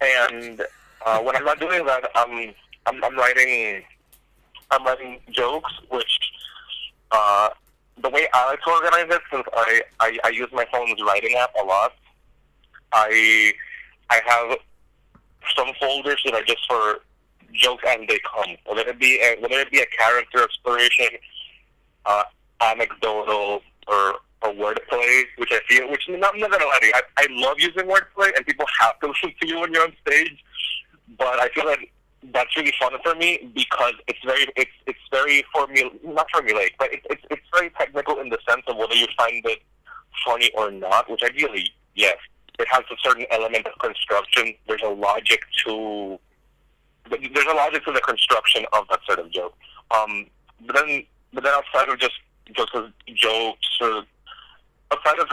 And 0.00 0.62
uh, 1.04 1.20
when 1.20 1.36
I'm 1.36 1.44
not 1.44 1.60
doing 1.60 1.84
that, 1.86 2.10
I'm 2.14 2.54
I'm, 2.86 3.04
I'm 3.04 3.16
writing 3.16 3.82
I'm 4.70 4.84
writing 4.84 5.20
jokes, 5.30 5.72
which 5.90 6.18
uh, 7.10 7.50
the 8.02 8.10
way 8.10 8.28
I 8.32 8.46
like 8.50 8.62
to 8.62 8.70
organize 8.70 9.16
it, 9.16 9.22
since 9.30 9.46
I, 9.54 9.82
I, 10.00 10.18
I 10.24 10.28
use 10.28 10.48
my 10.52 10.66
phone's 10.70 11.00
writing 11.02 11.34
app 11.36 11.50
a 11.60 11.64
lot, 11.64 11.94
I 12.92 13.52
I 14.10 14.20
have 14.26 14.58
some 15.56 15.72
folders 15.80 16.20
that 16.24 16.34
are 16.34 16.44
just 16.44 16.66
for 16.68 17.00
jokes 17.52 17.84
as 17.86 18.00
they 18.08 18.18
come. 18.18 18.56
Whether 18.66 18.90
it 18.90 18.98
be 18.98 19.20
a, 19.20 19.36
whether 19.40 19.60
it 19.60 19.70
be 19.70 19.80
a 19.80 19.86
character 19.86 20.42
exploration, 20.42 21.08
uh, 22.08 22.24
anecdotal, 22.60 23.62
or 23.86 24.14
or 24.42 24.52
wordplay, 24.52 25.24
which 25.36 25.50
I 25.50 25.60
feel, 25.68 25.90
which 25.90 26.04
I'm 26.08 26.20
not 26.20 26.36
you, 26.38 26.46
I, 26.46 27.02
I 27.16 27.26
love 27.30 27.56
using 27.58 27.84
wordplay, 27.84 28.30
and 28.36 28.46
people 28.46 28.66
have 28.80 28.98
to 29.00 29.06
listen 29.08 29.32
to 29.40 29.48
you 29.48 29.60
when 29.60 29.72
you're 29.72 29.82
on 29.82 29.92
stage. 30.06 30.44
But 31.18 31.40
I 31.40 31.48
feel 31.48 31.64
that 31.66 31.78
that's 32.32 32.56
really 32.56 32.72
fun 32.78 32.92
for 33.02 33.14
me 33.14 33.50
because 33.54 33.94
it's 34.06 34.18
very 34.24 34.46
it's 34.56 34.70
it's 34.86 34.98
very 35.10 35.44
formula 35.52 35.90
not 36.04 36.26
formulaic, 36.34 36.70
but 36.78 36.92
it's 36.92 37.06
it's 37.10 37.22
it's 37.30 37.46
very 37.52 37.70
technical 37.70 38.18
in 38.20 38.28
the 38.28 38.38
sense 38.48 38.62
of 38.68 38.76
whether 38.76 38.94
you 38.94 39.06
find 39.16 39.44
it 39.46 39.60
funny 40.24 40.50
or 40.54 40.70
not. 40.70 41.10
Which 41.10 41.22
ideally, 41.22 41.70
yes, 41.94 42.16
it 42.58 42.68
has 42.70 42.84
a 42.90 42.96
certain 43.02 43.26
element 43.30 43.66
of 43.66 43.78
construction. 43.80 44.54
There's 44.66 44.82
a 44.82 44.88
logic 44.88 45.40
to 45.64 46.18
there's 47.10 47.46
a 47.50 47.54
logic 47.54 47.84
to 47.86 47.92
the 47.92 48.00
construction 48.00 48.66
of 48.72 48.86
that 48.90 49.00
sort 49.06 49.18
of 49.18 49.30
joke. 49.32 49.54
Um, 49.90 50.26
but 50.66 50.76
then 50.76 51.04
but 51.32 51.44
then 51.44 51.52
outside 51.54 51.88
of 51.88 51.98
just 51.98 52.14
just 52.56 52.72
jokes 53.14 53.78
or 53.80 54.04
outside 54.90 55.18
of 55.18 55.28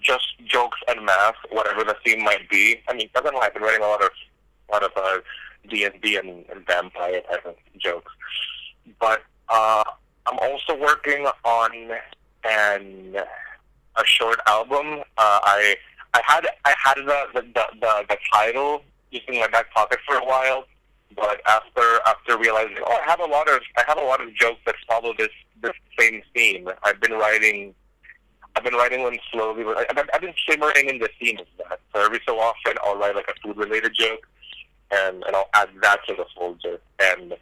just 0.00 0.38
jokes 0.46 0.78
and 0.88 1.04
math, 1.04 1.36
whatever 1.50 1.84
the 1.84 1.96
theme 2.04 2.22
might 2.22 2.48
be. 2.48 2.80
I 2.88 2.94
mean, 2.94 3.08
doesn't 3.14 3.36
I've 3.36 3.54
been 3.54 3.62
writing 3.62 3.82
a 3.82 3.88
lot 3.88 4.02
of 4.02 4.10
a 4.68 4.72
lot 4.72 4.82
of 4.82 4.90
uh, 4.96 5.18
D 5.68 5.84
and 5.84 6.00
D 6.00 6.16
and 6.16 6.44
vampire 6.66 7.20
type 7.22 7.44
of 7.46 7.56
jokes. 7.78 8.12
But 9.00 9.22
uh, 9.48 9.84
I'm 10.26 10.38
also 10.38 10.78
working 10.78 11.26
on 11.44 11.70
an 12.44 13.16
a 13.96 14.04
short 14.04 14.40
album. 14.46 15.00
Uh, 15.18 15.40
I 15.42 15.76
I 16.14 16.20
had 16.24 16.46
I 16.64 16.74
had 16.82 16.96
the 16.98 17.26
the, 17.34 17.42
the 17.42 17.64
the 17.80 18.04
the 18.08 18.18
title 18.32 18.82
just 19.12 19.28
in 19.28 19.38
my 19.38 19.48
back 19.48 19.72
pocket 19.72 19.98
for 20.06 20.16
a 20.16 20.24
while, 20.24 20.64
but 21.16 21.40
after 21.46 22.00
after 22.06 22.38
realizing, 22.38 22.76
oh, 22.86 22.98
I 23.04 23.10
have 23.10 23.20
a 23.20 23.26
lot 23.26 23.48
of 23.48 23.60
I 23.76 23.84
have 23.86 23.98
a 23.98 24.04
lot 24.04 24.20
of 24.20 24.34
jokes 24.34 24.60
that 24.66 24.76
follow 24.88 25.12
this 25.16 25.30
this 25.62 25.72
same 25.98 26.22
theme. 26.34 26.68
I've 26.82 27.00
been 27.00 27.12
writing. 27.12 27.74
I've 28.56 28.64
been 28.64 28.74
writing 28.74 29.04
them 29.04 29.18
slowly. 29.32 29.64
But 29.64 29.86
I've, 29.90 30.08
I've 30.14 30.20
been 30.20 30.34
simmering 30.48 30.88
in 30.88 30.98
the 30.98 31.08
theme 31.18 31.38
of 31.38 31.46
that. 31.58 31.80
So 31.92 32.04
every 32.04 32.20
so 32.26 32.38
often, 32.38 32.74
I'll 32.84 32.96
write 32.96 33.16
like 33.16 33.28
a 33.28 33.34
food-related 33.42 33.94
joke, 33.94 34.26
and 34.92 35.22
and 35.24 35.36
I'll 35.36 35.50
add 35.54 35.70
that 35.82 36.00
to 36.08 36.14
the 36.14 36.24
folder. 36.36 36.78
And 37.00 37.34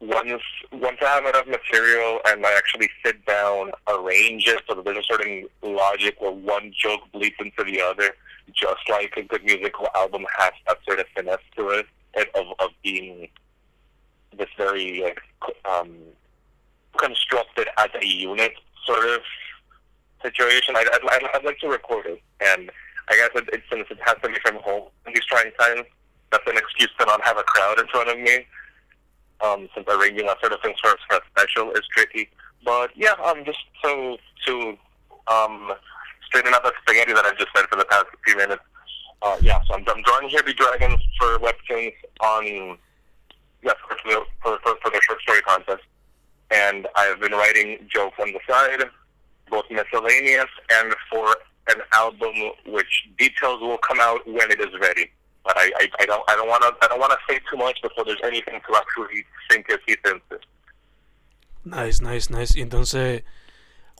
once 0.00 0.42
once 0.72 0.98
I 1.00 1.06
have 1.06 1.24
enough 1.24 1.46
material 1.46 2.20
and 2.26 2.44
I 2.44 2.52
actually 2.56 2.90
sit 3.04 3.24
down, 3.26 3.72
arrange 3.88 4.46
it 4.46 4.62
so 4.68 4.74
that 4.74 4.84
there's 4.84 4.98
a 4.98 5.02
certain 5.02 5.46
logic 5.62 6.16
where 6.18 6.32
one 6.32 6.72
joke 6.76 7.00
bleeds 7.12 7.36
into 7.38 7.64
the 7.64 7.80
other, 7.80 8.10
just 8.52 8.88
like 8.90 9.14
a 9.16 9.22
good 9.22 9.44
musical 9.44 9.88
album 9.94 10.26
has 10.36 10.52
that 10.66 10.78
sort 10.86 11.00
of 11.00 11.06
finesse 11.14 11.38
to 11.56 11.68
it, 11.70 11.86
of 12.34 12.46
of 12.58 12.70
being 12.82 13.28
this 14.36 14.48
very 14.56 15.02
like 15.02 15.20
um, 15.64 15.94
constructed 16.96 17.68
as 17.78 17.88
a 18.00 18.06
unit 18.06 18.52
sort 18.86 19.08
of 19.08 19.20
situation. 20.22 20.74
I'd, 20.76 20.88
I'd, 20.92 21.24
I'd 21.34 21.44
like 21.44 21.58
to 21.60 21.68
record 21.68 22.06
it, 22.06 22.22
and 22.40 22.70
I 23.08 23.16
guess 23.16 23.30
it, 23.34 23.48
it, 23.52 23.62
since 23.70 23.86
it 23.90 23.98
has 24.04 24.16
to 24.22 24.28
be 24.28 24.36
from 24.44 24.56
home 24.62 24.88
in 25.06 25.14
these 25.14 25.24
trying 25.26 25.52
times, 25.58 25.86
that's 26.30 26.46
an 26.46 26.56
excuse 26.56 26.90
to 26.98 27.06
not 27.06 27.24
have 27.24 27.38
a 27.38 27.42
crowd 27.42 27.78
in 27.78 27.86
front 27.88 28.08
of 28.10 28.18
me. 28.18 28.46
Um, 29.44 29.68
since 29.74 29.86
arranging 29.88 30.26
that 30.26 30.40
sort 30.40 30.52
of 30.52 30.60
things 30.62 30.76
for, 30.80 30.94
for 31.08 31.16
a 31.16 31.20
special 31.28 31.72
is 31.72 31.82
tricky. 31.92 32.30
But 32.64 32.90
yeah, 32.94 33.12
um, 33.22 33.44
just 33.44 33.58
so 33.82 34.16
to 34.46 34.78
um, 35.26 35.72
straighten 36.26 36.54
out 36.54 36.62
that 36.62 36.72
spaghetti 36.82 37.12
that 37.12 37.24
I 37.24 37.32
just 37.32 37.50
said 37.54 37.66
for 37.66 37.76
the 37.76 37.84
past 37.84 38.06
few 38.24 38.36
minutes. 38.36 38.62
Uh, 39.24 39.38
yeah, 39.40 39.58
so 39.66 39.74
I'm, 39.74 39.84
I'm 39.88 40.02
drawing 40.02 40.28
Here 40.28 40.42
Be 40.42 40.52
Dragons 40.52 41.00
for 41.18 41.38
webtoons 41.38 41.94
on 42.20 42.76
yeah 43.62 43.72
for, 43.88 43.96
for, 44.42 44.58
for, 44.62 44.76
for 44.82 44.90
the 44.90 45.00
short 45.02 45.20
story 45.22 45.40
contest, 45.40 45.82
and 46.50 46.86
I've 46.94 47.20
been 47.20 47.32
writing 47.32 47.88
jokes 47.90 48.18
on 48.20 48.32
the 48.32 48.40
side, 48.46 48.84
both 49.50 49.64
miscellaneous 49.70 50.50
and 50.70 50.94
for 51.10 51.34
an 51.68 51.80
album 51.94 52.34
which 52.66 53.08
details 53.16 53.62
will 53.62 53.78
come 53.78 53.98
out 53.98 54.20
when 54.26 54.50
it 54.50 54.60
is 54.60 54.78
ready. 54.78 55.10
But 55.42 55.56
I, 55.56 55.70
I, 55.78 55.88
I 56.00 56.04
don't 56.04 56.22
I 56.28 56.36
don't 56.36 56.48
want 56.48 56.62
to 56.62 56.84
I 56.84 56.88
don't 56.88 57.00
want 57.00 57.12
to 57.12 57.18
say 57.26 57.40
too 57.50 57.56
much 57.56 57.80
before 57.80 58.04
there's 58.04 58.20
anything 58.22 58.60
to 58.60 58.76
actually 58.76 59.24
sink 59.50 59.66
your 59.70 59.78
teeth 59.86 60.04
into. 60.04 60.44
Nice, 61.64 61.98
nice, 62.02 62.28
nice. 62.28 62.52
Entonces, 62.52 63.22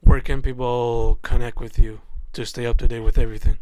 where 0.02 0.20
can 0.20 0.42
people 0.42 1.18
connect 1.22 1.60
with 1.60 1.78
you 1.78 2.02
to 2.34 2.44
stay 2.44 2.66
up 2.66 2.76
to 2.76 2.88
date 2.88 3.00
with 3.00 3.16
everything? 3.16 3.56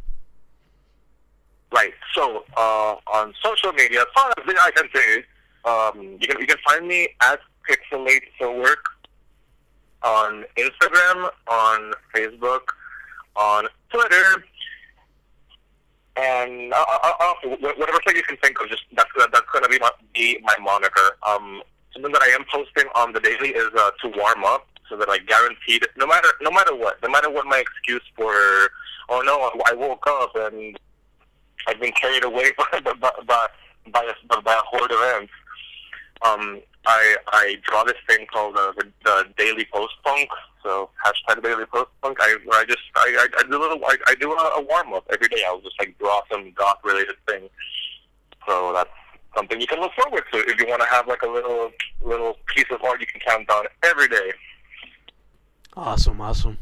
Right. 1.82 1.94
So 2.14 2.44
uh, 2.56 2.94
on 3.12 3.34
social 3.42 3.72
media, 3.72 4.02
as 4.02 4.06
far 4.14 4.30
as 4.30 4.44
I 4.46 4.70
can 4.70 4.88
say, 4.94 5.24
um, 5.64 6.16
you 6.20 6.28
can 6.28 6.40
you 6.40 6.46
can 6.46 6.58
find 6.64 6.86
me 6.86 7.08
at 7.22 7.40
Pixelate 7.68 8.22
for 8.38 8.56
Work 8.56 8.84
on 10.04 10.44
Instagram, 10.56 11.28
on 11.48 11.92
Facebook, 12.14 12.60
on 13.34 13.66
Twitter, 13.90 14.44
and 16.16 16.72
uh, 16.72 16.84
uh, 17.02 17.12
uh, 17.18 17.34
whatever 17.58 17.98
thing 18.06 18.14
you 18.14 18.22
can 18.22 18.36
think 18.36 18.60
of. 18.60 18.68
Just 18.68 18.84
that's 18.94 19.10
that's 19.16 19.46
to 19.52 19.68
be 19.68 19.80
my 19.80 19.90
be 20.14 20.38
my 20.44 20.54
moniker. 20.62 21.16
Um, 21.26 21.62
something 21.92 22.12
that 22.12 22.22
I 22.22 22.28
am 22.28 22.44
posting 22.52 22.88
on 22.94 23.12
the 23.12 23.18
daily 23.18 23.48
is 23.48 23.70
uh, 23.76 23.90
to 24.02 24.08
warm 24.16 24.44
up, 24.44 24.68
so 24.88 24.96
that 24.98 25.08
I 25.08 25.18
guaranteed 25.18 25.84
no 25.96 26.06
matter 26.06 26.28
no 26.42 26.52
matter 26.52 26.76
what, 26.76 27.02
no 27.02 27.08
matter 27.08 27.28
what 27.28 27.44
my 27.46 27.58
excuse 27.58 28.04
for. 28.14 28.32
Oh 29.08 29.20
no, 29.20 29.50
I 29.66 29.74
woke 29.74 30.06
up 30.06 30.36
and 30.36 30.78
I've 31.66 31.80
been 31.80 31.92
carried 31.92 32.24
away 32.24 32.52
by 32.58 32.80
by 32.80 32.94
by, 33.26 33.46
by, 33.90 34.12
a, 34.30 34.42
by 34.42 34.52
a 34.52 34.60
horde 34.64 34.90
of 34.90 35.00
ants. 35.16 35.32
Um, 36.22 36.60
I 36.86 37.16
I 37.28 37.56
draw 37.64 37.84
this 37.84 37.96
thing 38.08 38.26
called 38.32 38.56
uh, 38.56 38.72
the, 38.76 38.88
the 39.04 39.26
Daily 39.36 39.66
Post 39.72 39.94
Punk. 40.04 40.28
So 40.62 40.90
hashtag 41.04 41.42
Daily 41.42 41.64
Post 41.66 41.90
Punk. 42.02 42.18
I 42.20 42.36
I 42.52 42.64
just 42.64 42.82
I 42.94 43.16
I, 43.18 43.38
I 43.38 43.42
do 43.48 43.58
a 43.58 43.62
little 43.62 43.84
I, 43.84 43.96
I 44.08 44.14
do 44.16 44.32
a, 44.32 44.50
a 44.56 44.62
warm 44.62 44.92
up 44.94 45.04
every 45.12 45.28
day. 45.28 45.42
I'll 45.46 45.60
just 45.60 45.78
like 45.78 45.96
draw 45.98 46.20
some 46.30 46.52
goth 46.52 46.78
related 46.84 47.16
thing. 47.28 47.48
So 48.46 48.72
that's 48.72 48.90
something 49.36 49.60
you 49.60 49.66
can 49.66 49.80
look 49.80 49.92
forward 49.94 50.24
to 50.32 50.38
if 50.38 50.60
you 50.60 50.66
want 50.68 50.82
to 50.82 50.88
have 50.88 51.06
like 51.06 51.22
a 51.22 51.28
little 51.28 51.70
little 52.04 52.36
piece 52.54 52.66
of 52.70 52.82
art 52.82 53.00
you 53.00 53.06
can 53.06 53.20
count 53.20 53.48
on 53.50 53.66
every 53.82 54.08
day. 54.08 54.32
Awesome, 55.76 56.20
awesome. 56.20 56.58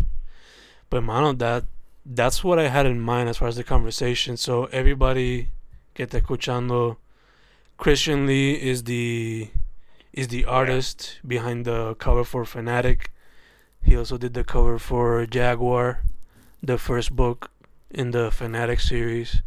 But 0.89 1.03
mano, 1.03 1.33
that 1.35 1.65
that's 2.13 2.43
what 2.43 2.59
I 2.59 2.67
had 2.67 2.87
in 2.87 3.01
mind 3.01 3.29
as 3.29 3.39
far 3.39 3.49
as 3.49 3.57
the 3.57 3.63
conversation. 3.63 4.37
So 4.37 4.65
everybody 4.67 5.49
que 5.95 6.05
está 6.05 6.21
escuchando, 6.21 6.97
Christian 7.79 8.27
Lee 8.27 8.55
is 8.55 8.85
the 8.85 9.49
is 10.13 10.27
the 10.29 10.45
artist 10.45 11.21
behind 11.25 11.65
the 11.65 11.95
cover 11.95 12.25
for 12.25 12.45
Fanatic. 12.45 13.13
He 13.83 13.97
also 13.97 14.19
did 14.19 14.35
the 14.35 14.43
cover 14.43 14.77
for 14.79 15.25
Jaguar, 15.25 16.03
the 16.61 16.79
first 16.79 17.15
book 17.15 17.53
in 17.91 18.11
the 18.11 18.33
Fanatic 18.33 18.81
series. 18.81 19.43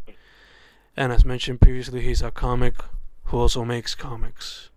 And 0.96 1.12
as 1.12 1.26
mentioned 1.26 1.60
previously, 1.60 2.02
he's 2.02 2.22
a 2.22 2.32
comic 2.32 2.76
who 3.26 3.40
also 3.40 3.66
makes 3.66 3.94
comics. 3.94 4.70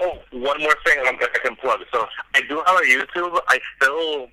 Oh, 0.00 0.18
one 0.30 0.60
more 0.60 0.76
thing 0.84 0.98
um, 1.08 1.16
I 1.20 1.38
can 1.42 1.56
plug. 1.56 1.80
So 1.90 2.06
I 2.34 2.42
do 2.48 2.62
have 2.66 2.76
a 2.76 2.82
YouTube. 2.82 3.40
I 3.48 3.58
still 3.76 4.28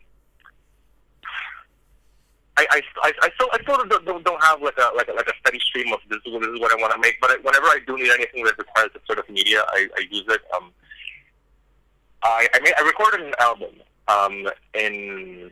I, 2.58 2.66
I, 2.72 3.12
I, 3.22 3.30
still 3.36 3.50
I 3.52 3.62
still 3.62 3.86
don't, 3.86 4.24
don't 4.24 4.44
have 4.44 4.62
like 4.62 4.78
a 4.78 4.96
like 4.96 5.10
a, 5.10 5.14
like 5.14 5.28
a 5.28 5.34
steady 5.42 5.60
stream 5.60 5.92
of 5.92 6.00
this, 6.10 6.20
is 6.26 6.40
this 6.40 6.50
is 6.50 6.60
what 6.60 6.72
I 6.72 6.76
want 6.76 6.94
to 6.94 7.00
make. 7.00 7.20
But 7.20 7.32
I, 7.32 7.36
whenever 7.38 7.66
I 7.66 7.80
do 7.86 7.98
need 7.98 8.12
anything 8.12 8.44
that 8.46 8.58
requires 8.58 8.92
a 8.96 9.06
sort 9.06 9.20
of 9.20 9.30
media, 9.30 9.64
I, 9.70 9.88
I 9.98 10.06
use 10.10 10.24
it. 10.28 10.42
Um, 10.56 10.72
I 12.24 12.48
I, 12.54 12.60
made, 12.62 12.74
I 12.78 12.82
recorded 12.84 13.22
an 13.22 13.34
album 13.40 13.76
um, 14.08 14.48
in 14.74 15.52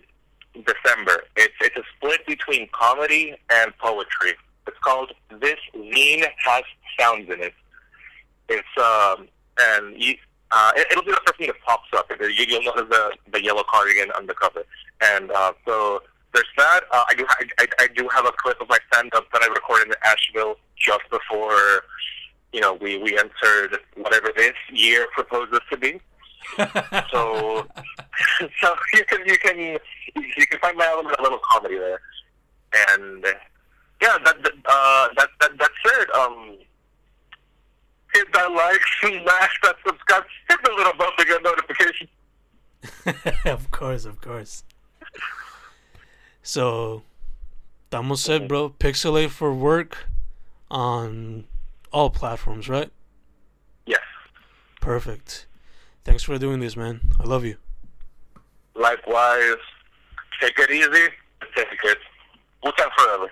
December. 0.54 1.24
It's 1.36 1.54
it's 1.62 1.76
a 1.76 1.84
split 1.98 2.26
between 2.26 2.70
comedy 2.72 3.36
and 3.50 3.78
poetry. 3.80 4.36
It's 4.66 4.78
called 4.80 5.12
This 5.42 5.60
Zine 5.76 6.26
Has 6.38 6.64
Sounds 6.98 7.30
in 7.30 7.42
It. 7.42 7.54
It's 8.48 8.68
um 8.78 9.28
and 9.60 10.02
you, 10.02 10.16
uh, 10.52 10.72
it, 10.76 10.96
will 10.96 11.04
be 11.04 11.12
the 11.12 11.20
first 11.26 11.38
thing 11.38 11.48
that 11.48 11.60
pops 11.66 11.90
up. 11.94 12.12
You'll 12.20 12.64
notice 12.64 12.88
the 12.90 13.12
the 13.32 13.44
yellow 13.44 13.64
cardigan 13.70 14.12
on 14.12 14.28
the 14.28 14.34
cover, 14.34 14.64
and 15.02 15.32
uh, 15.32 15.54
so 15.66 16.02
there's 16.34 16.48
that. 16.58 16.82
Uh, 16.92 17.04
I 17.08 17.16
do 17.16 17.26
ha- 17.28 17.46
I, 17.60 17.68
I 17.80 17.88
do 17.96 18.08
have 18.10 18.26
a 18.26 18.32
clip 18.32 18.60
of 18.62 18.70
my 18.70 18.80
stand 18.92 19.14
up 19.14 19.26
that 19.32 19.42
I 19.42 19.48
recorded 19.48 19.88
in 19.88 19.94
Asheville 20.04 20.56
just 20.78 21.04
before 21.10 21.84
you 22.52 22.62
know 22.62 22.74
we 22.76 22.98
we 22.98 23.18
entered 23.18 23.80
whatever 23.96 24.32
this 24.36 24.54
year 24.72 25.08
proposes 25.14 25.60
to 25.70 25.78
be. 25.78 26.00
so 27.12 27.68
so 28.62 28.76
you 28.94 29.06
can 29.06 29.26
you 29.26 29.38
can 29.38 29.58
you 29.58 30.48
can 30.48 30.60
find 30.60 30.78
my 30.78 30.88
element 30.88 31.16
of 31.16 31.24
little 31.24 31.40
comedy 31.50 31.78
there, 31.78 32.00
and 32.90 33.26
yeah, 34.02 34.18
that 34.24 34.44
that 34.44 34.54
uh, 34.66 35.08
that, 35.18 35.30
that 35.40 35.52
that's 35.58 35.74
it. 36.00 36.16
Um, 36.16 36.58
hit 38.14 38.32
that 38.34 38.52
like, 38.52 38.82
smash 39.02 39.60
that 39.64 39.76
subscribe, 39.86 40.24
hit 40.50 40.60
the 40.64 40.72
little 40.72 40.94
bell 40.94 41.12
to 41.18 41.26
get 41.26 41.44
notification. 41.44 42.08
of 43.46 43.72
course, 43.72 44.06
of 44.06 44.22
course. 44.22 44.64
So, 46.54 47.02
estamos 47.90 48.20
set, 48.20 48.48
bro. 48.48 48.70
Pixelate 48.70 49.32
for 49.32 49.52
work 49.52 50.06
on 50.70 51.46
all 51.92 52.12
platforms, 52.12 52.70
right? 52.70 52.92
Yes. 53.88 54.04
Perfect. 54.80 55.48
Thanks 56.04 56.22
for 56.22 56.38
doing 56.38 56.60
this, 56.60 56.78
man. 56.78 57.02
I 57.20 57.24
love 57.24 57.44
you. 57.44 57.58
Likewise. 58.76 59.58
Take 60.42 60.60
it 60.60 60.70
easy. 60.70 61.08
Take 61.56 61.70
it. 61.86 61.98
We'll 62.64 62.74
forever. 63.00 63.32